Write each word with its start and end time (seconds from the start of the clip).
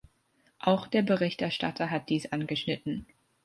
Auch 0.57 0.87
der 0.87 1.03
Berichterstatter 1.03 1.91
hat 1.91 2.09
dies 2.09 2.31
angeschnitten. 2.31 3.05